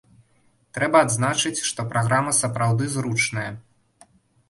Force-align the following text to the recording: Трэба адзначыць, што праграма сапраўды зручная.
Трэба 0.77 0.97
адзначыць, 1.07 1.63
што 1.69 1.87
праграма 1.93 2.35
сапраўды 2.41 2.85
зручная. 2.97 3.49